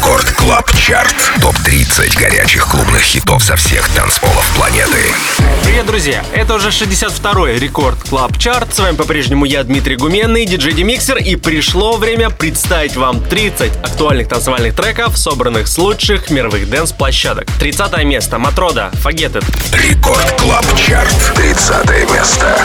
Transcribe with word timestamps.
Record 0.00 0.30
Club 0.30 0.72
Chart. 0.78 1.14
Топ-30 1.42 2.18
горячих 2.18 2.66
клубных 2.66 3.02
хитов 3.02 3.44
со 3.44 3.54
всех 3.54 3.86
танцполов 3.90 4.50
планеты. 4.56 4.96
Привет, 5.62 5.84
друзья! 5.84 6.24
Это 6.32 6.54
уже 6.54 6.68
62-й 6.70 7.58
Record 7.58 7.98
Club 8.08 8.38
Chart. 8.38 8.74
С 8.74 8.78
вами 8.78 8.96
по-прежнему 8.96 9.44
я, 9.44 9.62
Дмитрий 9.62 9.96
Гуменный, 9.96 10.46
диджей 10.46 10.72
DimixeR. 10.72 11.18
И 11.18 11.36
пришло 11.36 11.98
время 11.98 12.30
представить 12.30 12.96
вам 12.96 13.22
30 13.22 13.76
актуальных 13.76 14.28
танцевальных 14.28 14.74
треков, 14.74 15.18
собранных 15.18 15.68
с 15.68 15.76
лучших 15.76 16.30
мировых 16.30 16.70
dance-площадок. 16.70 17.46
30 17.58 18.02
место. 18.04 18.38
Matroda. 18.38 18.90
It. 19.04 19.44
Record 19.74 20.40
Club 20.40 20.64
Chart. 20.78 21.34
30 21.36 22.10
место. 22.10 22.58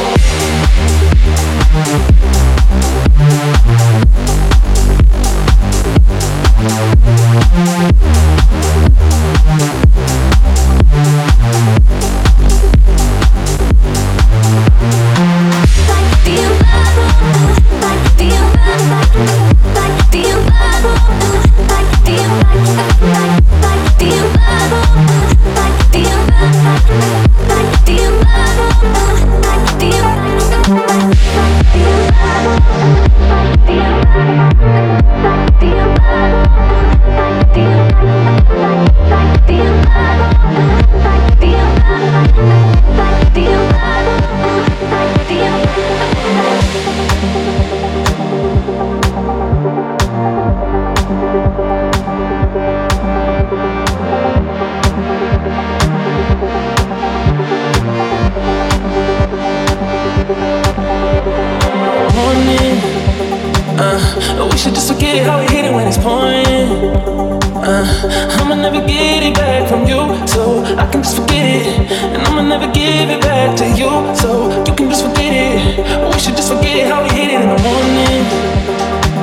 should 76.25 76.35
just 76.35 76.51
forget 76.51 76.75
it 76.75 76.87
how 76.87 77.03
we 77.03 77.09
hit 77.09 77.29
it 77.29 77.39
in 77.39 77.49
the 77.53 77.61
morning. 77.61 78.25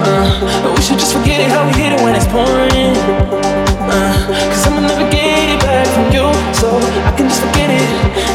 Uh, 0.06 0.72
we 0.72 0.80
should 0.80 1.00
just 1.00 1.12
forget 1.12 1.40
it 1.40 1.50
how 1.50 1.66
we 1.66 1.72
hit 1.74 1.92
it 1.92 2.00
when 2.00 2.14
it's 2.14 2.26
pouring. 2.26 2.94
Uh, 3.90 4.14
Cause 4.46 4.68
I'ma 4.68 4.86
never 4.86 5.10
get 5.10 5.50
it 5.50 5.58
back 5.66 5.88
from 5.88 6.06
you, 6.14 6.30
so 6.54 6.78
I 7.02 7.10
can 7.16 7.26
just 7.26 7.42
forget 7.42 7.70
it, 7.70 7.88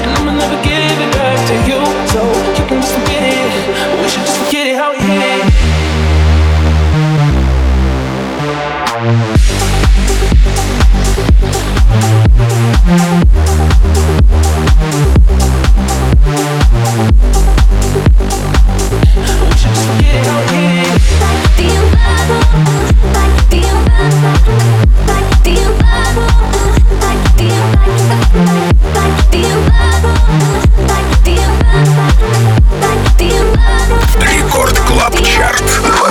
and 0.04 0.12
I'ma 0.20 0.34
never 0.34 0.62
give 0.68 1.00
it 1.00 1.12
back 1.16 1.40
to 1.48 1.56
you. 1.72 1.77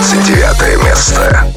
29 0.07 0.85
место. 0.85 1.56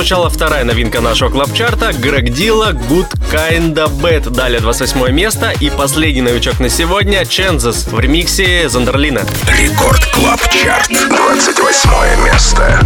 Прозвучала 0.00 0.30
вторая 0.30 0.64
новинка 0.64 1.02
нашего 1.02 1.28
club 1.28 1.54
chart 1.54 1.86
а 1.86 1.92
Грег 1.92 2.30
Дила 2.30 2.72
Good 2.72 3.06
Kinda 3.30 3.86
Bad. 4.00 4.30
Далее 4.30 4.58
28 4.58 5.10
место 5.10 5.52
и 5.60 5.68
последний 5.68 6.22
новичок 6.22 6.58
на 6.58 6.70
сегодня 6.70 7.26
Changes 7.26 7.86
в 7.86 8.00
ремиксе 8.00 8.66
Zonderling 8.70 9.17
а. 9.17 9.26
Record 9.46 10.02
Club 10.06 10.40
Chart 10.48 10.88
28 10.88 12.24
место. 12.24 12.80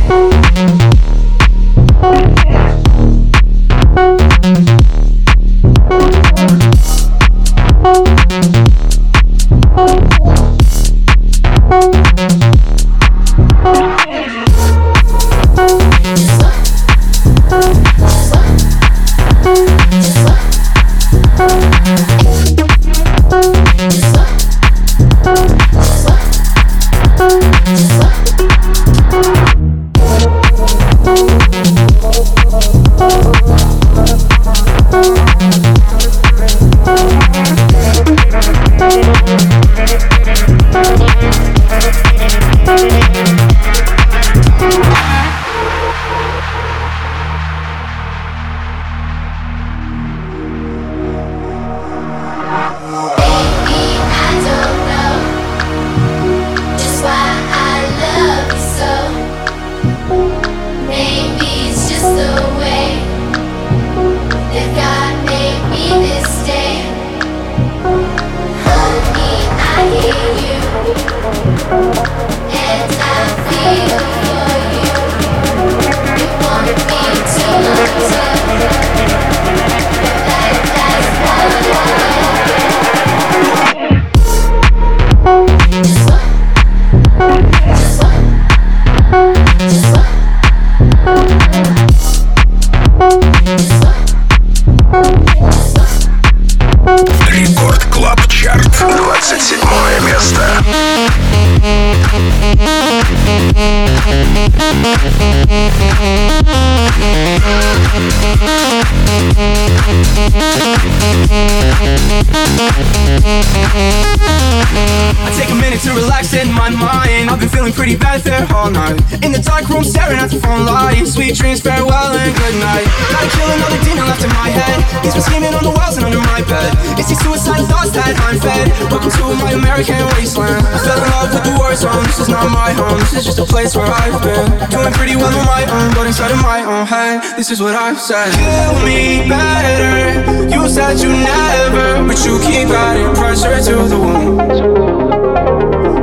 this 137.37 137.51
is 137.51 137.61
what 137.61 137.75
I've 137.75 138.01
said. 138.01 138.31
Kill 138.33 138.87
me 138.87 139.29
better. 139.29 140.49
You 140.49 140.69
said 140.69 140.99
you 141.01 141.11
never, 141.11 142.07
but 142.07 142.25
you 142.25 142.39
keep 142.41 142.69
adding 142.69 143.15
pressure 143.15 143.59
to 143.69 143.89
the 143.89 143.99
wound. 143.99 144.39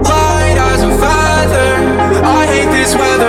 Light 0.03 0.57
as 0.71 0.81
a 0.83 0.91
feather. 1.01 1.71
I 2.23 2.45
hate 2.45 2.71
this 2.71 2.95
weather. 2.95 3.20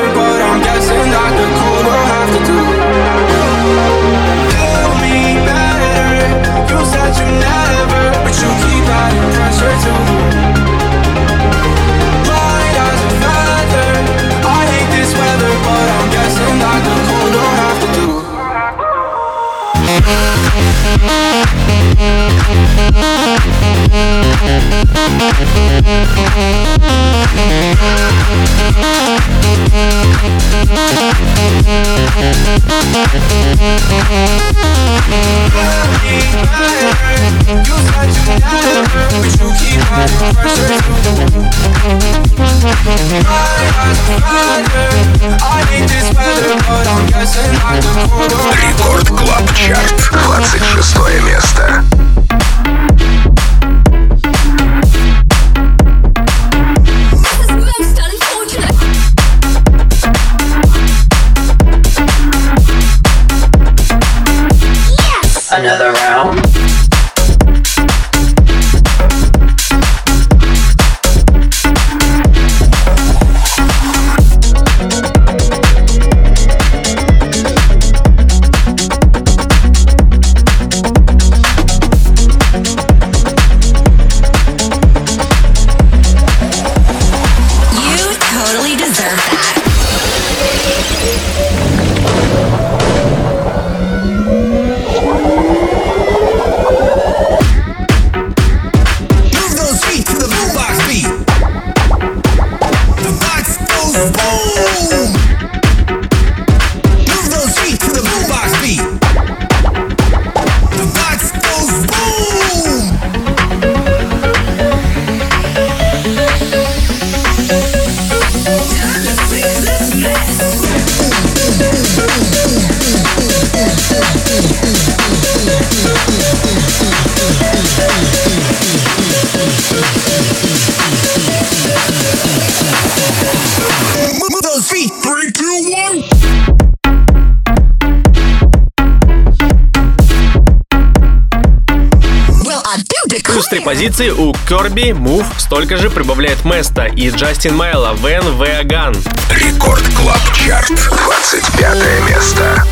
позиции 143.92 144.10
у 144.10 144.32
Kirby 144.48 144.92
Move 144.92 145.26
столько 145.38 145.76
же 145.76 145.90
прибавляет 145.90 146.44
Mesto 146.46 146.86
и 146.86 147.10
Justin 147.10 147.54
Mylo 147.54 147.94
When 147.94 148.22
We're 148.38 148.69
Gone 148.69 148.94
Record 149.30 149.82
Club 149.94 150.20
Chart, 150.34 150.68
25 150.68 152.08
место. 152.08 152.64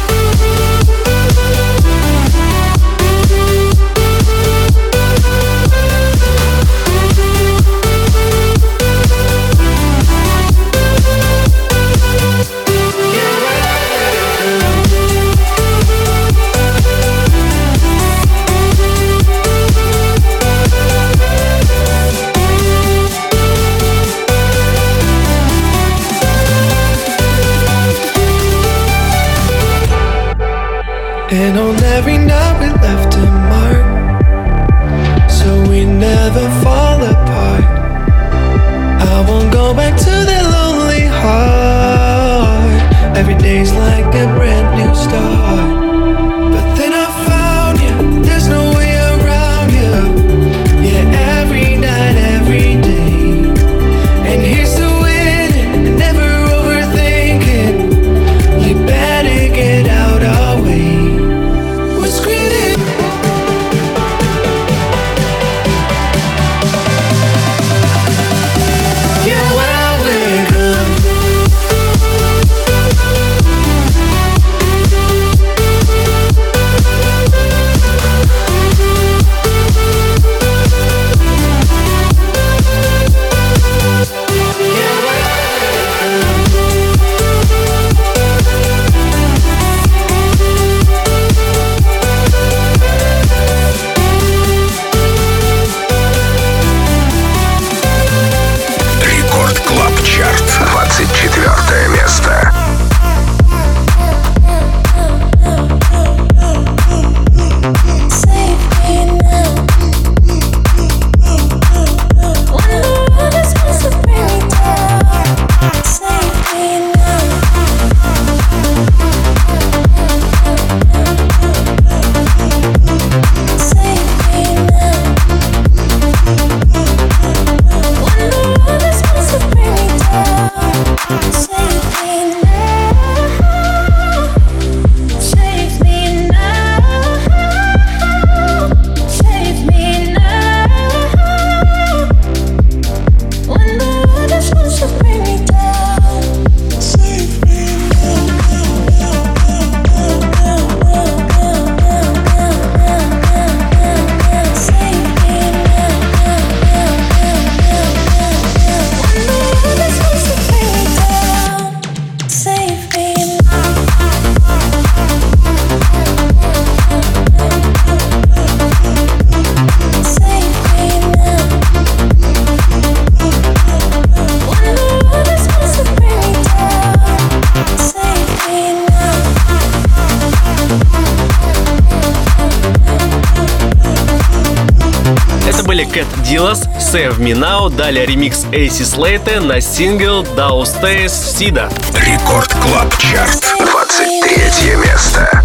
Dillas, 186.40 186.66
Save 186.78 187.18
Me 187.18 187.34
далее 187.68 188.06
ремикс 188.06 188.44
AC 188.44 188.80
Slate 188.80 189.40
на 189.40 189.60
сингл 189.60 190.22
Stays 190.62 191.08
Sida. 191.08 191.70
Рекорд 191.92 192.50
Клаб 192.54 192.96
Чарт, 192.96 193.44
23 193.58 194.76
место. 194.76 195.44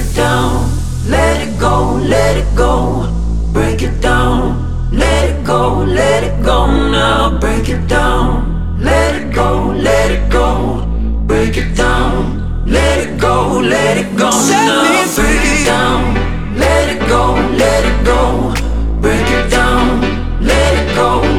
it 0.00 0.14
down, 0.14 0.70
let 1.08 1.46
it 1.46 1.58
go, 1.58 2.00
let 2.14 2.36
it 2.36 2.56
go. 2.56 3.08
Break 3.52 3.82
it 3.82 4.00
down, 4.00 4.90
let 4.92 5.28
it 5.30 5.44
go, 5.44 5.84
let 5.84 6.22
it 6.24 6.42
go 6.42 6.66
now. 6.66 7.38
Break 7.38 7.68
it 7.68 7.86
down, 7.86 8.78
let 8.80 9.14
it 9.20 9.34
go, 9.34 9.72
let 9.88 10.10
it 10.10 10.30
go. 10.30 10.86
Break 11.26 11.56
it 11.56 11.74
down, 11.76 12.64
let 12.66 12.98
it 12.98 13.20
go, 13.20 13.60
let 13.60 13.98
it 13.98 14.16
go 14.16 14.30
now. 14.30 15.06
Break 15.16 15.44
it 15.52 15.66
down, 15.66 16.14
let 16.56 16.84
it 16.94 17.08
go, 17.08 17.34
let 17.62 17.82
it 17.90 18.04
go. 18.04 18.54
Break 19.00 19.28
it 19.38 19.50
down, 19.50 20.00
let 20.40 20.72
it 20.80 20.94
go. 20.94 21.29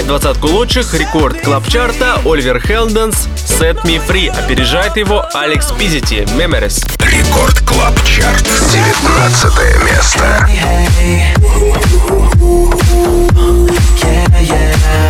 занимает 0.00 0.06
двадцатку 0.06 0.48
лучших, 0.48 0.94
рекорд 0.94 1.40
клабчарта 1.40 2.20
Оливер 2.24 2.60
Хелденс 2.60 3.28
«Set 3.36 3.82
Me 3.84 4.00
Free», 4.06 4.28
опережает 4.28 4.96
его 4.96 5.24
Алекс 5.34 5.70
Пизити 5.72 6.26
«Memories». 6.36 6.84
Рекорд 7.00 7.60
клабчарт, 7.60 8.44
19 8.72 9.84
место. 9.84 10.48
Yeah, 10.48 10.88
yeah. 14.40 15.09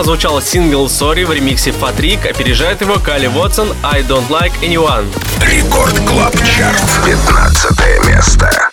прозвучал 0.00 0.40
сингл 0.40 0.86
Sorry 0.86 1.26
в 1.26 1.30
ремиксе 1.30 1.72
Фатрик, 1.72 2.24
опережает 2.24 2.80
его 2.80 2.94
Кали 2.94 3.26
Вотсон 3.26 3.68
I 3.82 4.00
Don't 4.00 4.28
Like 4.30 4.52
Anyone. 4.62 5.04
Record 5.42 5.94
Club 6.06 6.34
Chart, 6.42 6.80
15 7.04 8.08
место. 8.08 8.69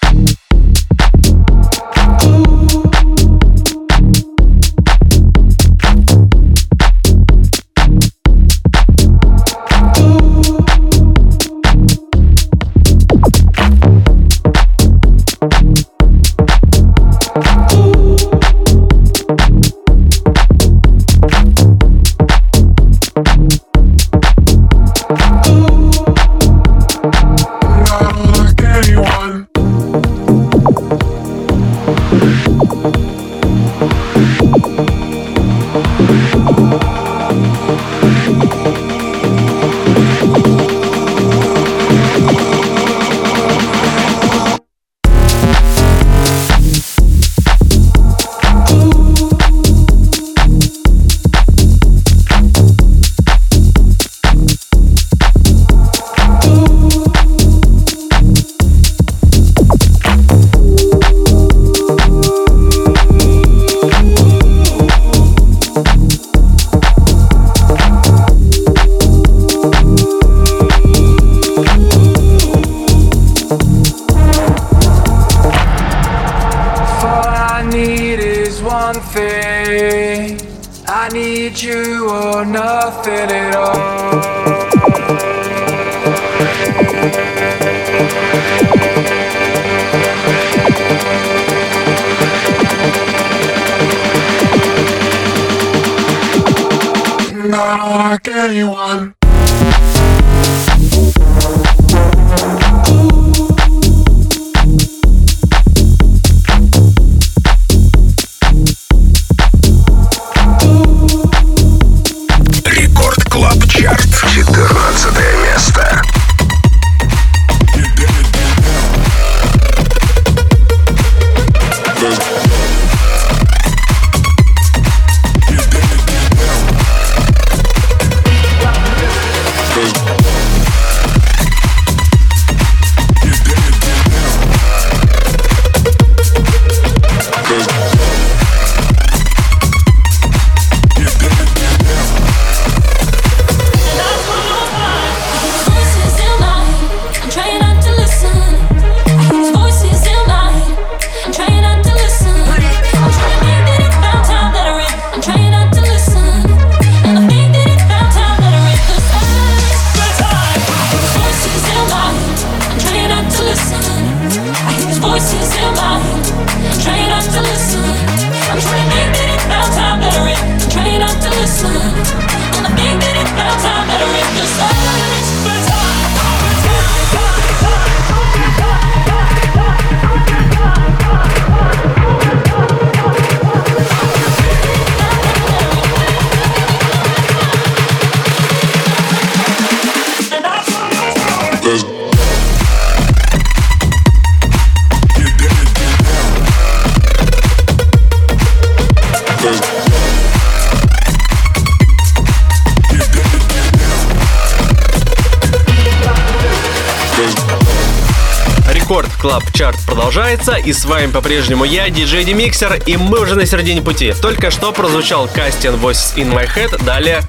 Продолжается, 210.48 210.56
и 210.56 210.74
с 210.74 210.86
вами 210.86 211.12
по-прежнему 211.12 211.64
я, 211.64 211.90
диджей 211.90 212.24
DimixeR, 212.24 212.80
и 212.86 212.98
мы 212.98 213.20
уже 213.20 213.36
на 213.36 213.46
середине 213.46 213.82
пути. 213.82 214.14
Только 214.22 214.52
что 214.52 214.72
прозвучал 214.72 215.28
Кастин 215.28 215.76
Voices 215.76 216.16
in 216.16 216.34
My 216.34 216.48
Head, 216.48 216.84
далее 216.84 217.22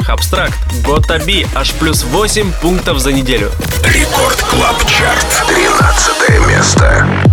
Gotta 0.84 1.24
Be, 1.24 1.46
аж 1.54 1.72
плюс 1.72 2.04
8 2.04 2.52
пунктов 2.60 2.98
за 2.98 3.12
неделю. 3.12 3.50
Record 3.82 4.40
Club 4.42 4.76
Chart, 4.86 5.26
13 5.48 6.46
место. 6.46 7.27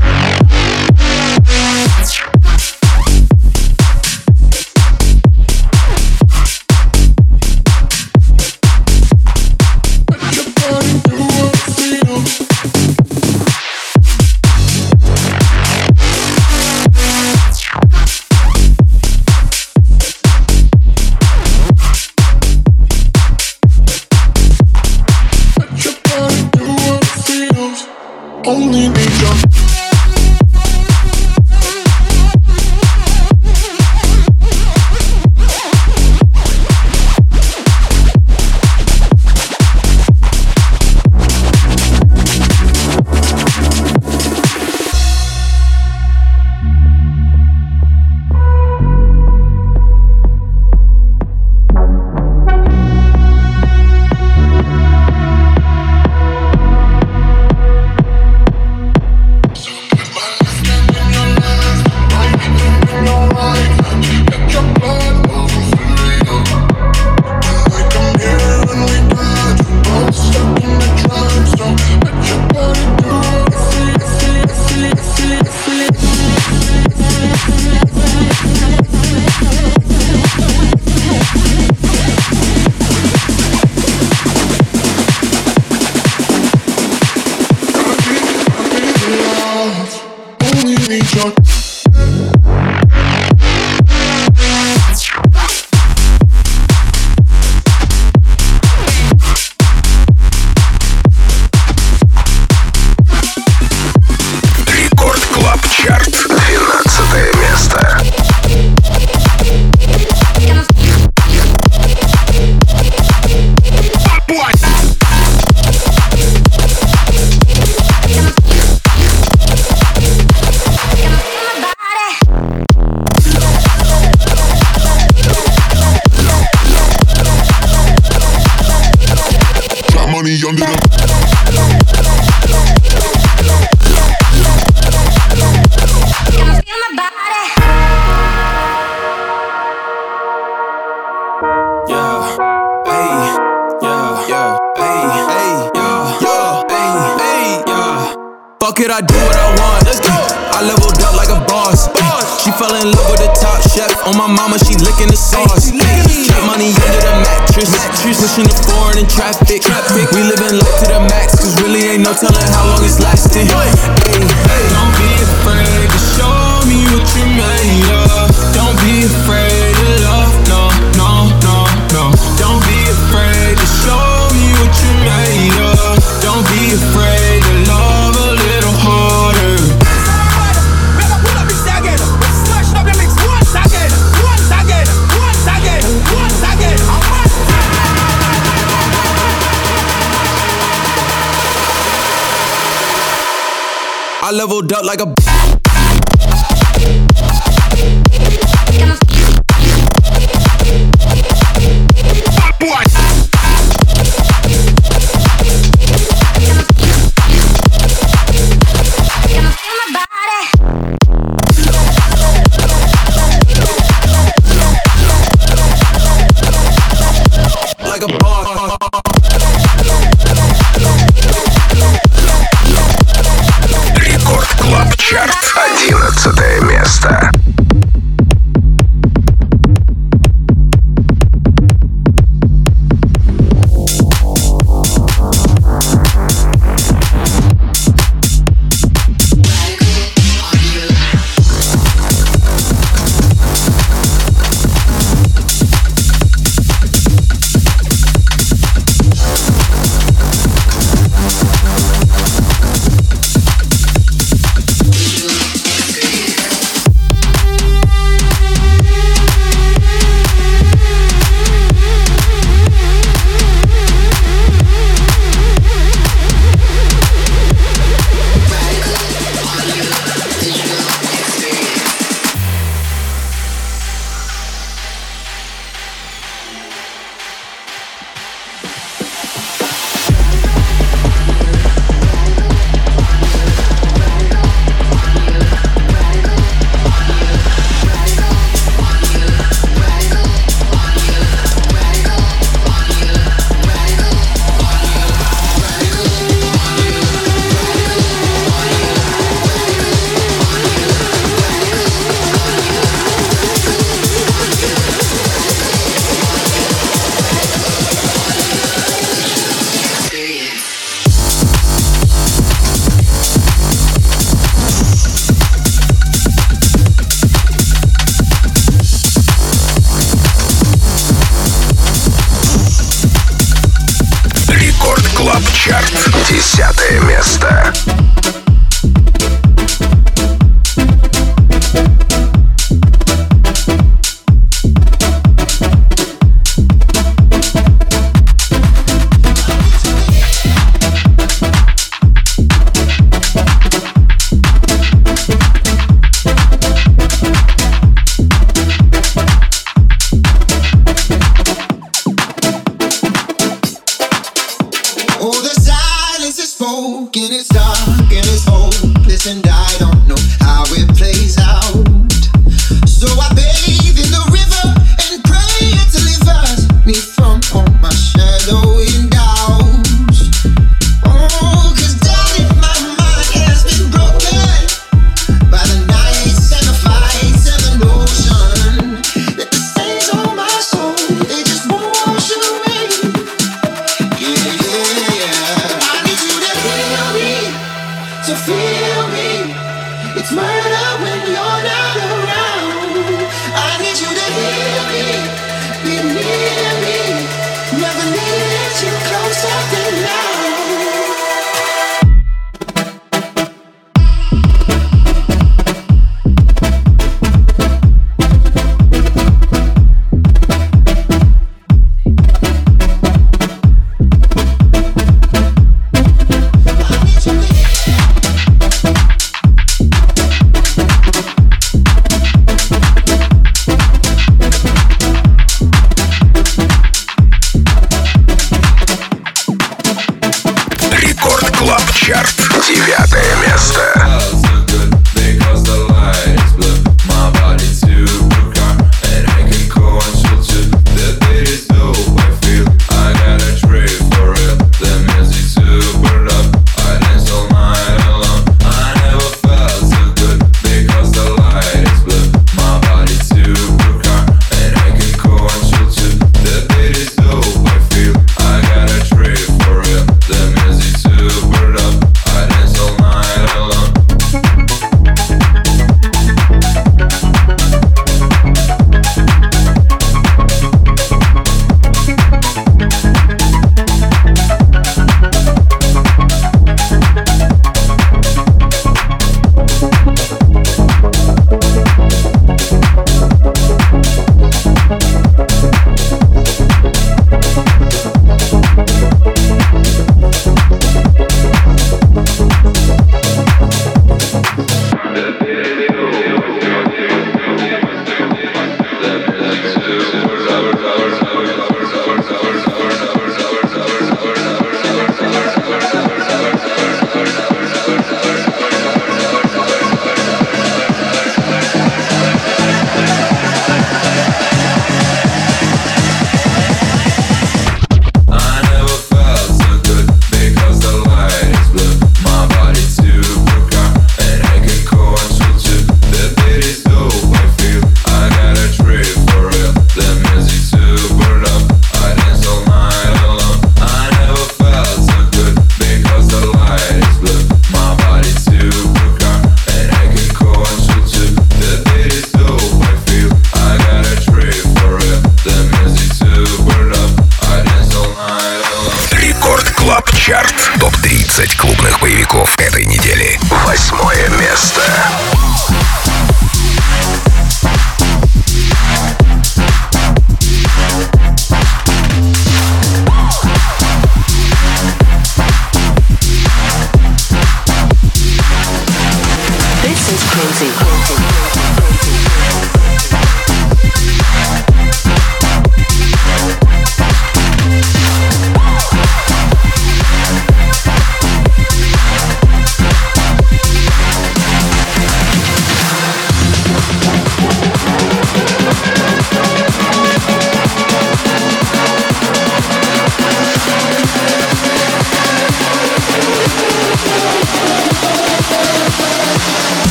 Like 194.86 195.02
a. 195.02 195.25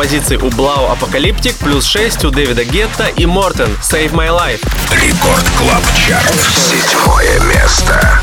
Позиции 0.00 0.36
у 0.36 0.48
Блау 0.48 0.90
Apocalyptic, 0.90 1.54
плюс 1.56 1.84
6 1.84 2.24
у 2.24 2.30
Дэвида 2.30 2.64
Гетта 2.64 3.08
и 3.08 3.26
Morten 3.26 3.76
Save 3.82 4.12
My 4.12 4.30
Life. 4.30 4.66
Record 4.90 5.44
Club 5.58 5.82
Chart. 5.94 6.34
Седьмое 6.56 7.38
место. 7.40 8.22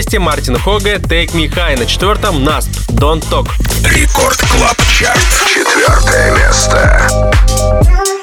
Месте 0.00 0.18
Мартин 0.18 0.56
Хоге 0.56 0.94
Take 0.94 1.32
Me 1.32 1.46
High. 1.46 1.78
На 1.78 1.84
четвертом 1.84 2.42
Наст 2.42 2.70
Don't 2.88 3.22
Talk. 3.28 3.50
Record 3.84 4.38
Club 4.50 4.78
Chart. 4.98 5.20
Четвертое 5.46 6.34
место. 6.38 8.19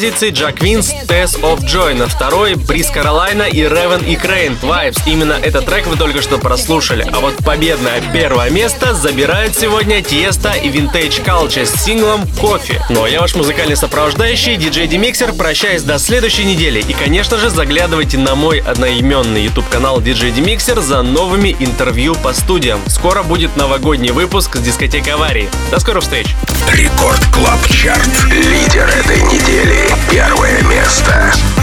Третьей 0.00 0.10
позиции 0.10 0.30
Джак 0.30 0.62
Винс 0.62 0.94
Test 1.06 1.40
of 1.42 1.60
Joy, 1.60 1.94
на 1.94 2.06
второй 2.06 2.54
Бриз 2.54 2.88
Каролайна 2.88 3.42
и 3.42 3.60
Ревен 3.60 4.02
и 4.02 4.16
Крейн 4.16 4.56
Vibes. 4.62 4.98
Именно 5.04 5.34
этот 5.34 5.66
трек 5.66 5.86
вы 5.86 5.96
только 5.96 6.22
что 6.22 6.38
прослушали. 6.38 7.06
А 7.12 7.20
вот 7.20 7.36
победное 7.44 8.02
первое 8.12 8.48
место 8.50 8.94
забирает 8.94 9.58
сегодня 9.58 10.02
Тиеста 10.02 10.52
и 10.52 10.68
Vintage 10.68 11.22
Culture 11.22 11.66
с 11.66 11.84
синглом 11.84 12.26
Кофе. 12.40 12.82
Ну 12.88 13.04
а 13.04 13.10
я 13.10 13.20
ваш 13.20 13.34
музыкальный 13.34 13.76
сопровождающий, 13.76 14.56
диджей 14.56 14.86
Демиксер, 14.86 15.34
прощаюсь 15.34 15.82
до 15.82 15.98
следующей 15.98 16.44
недели. 16.44 16.80
И, 16.80 16.92
конечно 16.94 17.36
же, 17.36 17.50
заглядывайте 17.50 18.16
на 18.16 18.34
мой 18.34 18.60
одноименный 18.60 19.42
YouTube 19.44 19.68
канал 19.68 20.00
DJ 20.00 20.34
Demixer 20.34 20.80
за 20.80 21.02
новыми 21.02 21.54
интервью 21.60 22.14
по 22.14 22.32
студиям. 22.32 22.80
Скоро 22.86 23.22
будет 23.22 23.54
новогодний 23.56 24.12
выпуск 24.12 24.56
с 24.56 24.60
дискотекой 24.60 25.12
аварии. 25.12 25.50
До 25.70 25.78
скорых 25.78 26.04
встреч! 26.04 26.34
Record 26.72 27.22
Club 27.34 27.66
Chart. 27.68 28.08
Лидер 28.30 28.88
этой 28.88 29.20
недели. 29.22 29.89
Первое 30.10 30.62
место. 30.62 31.59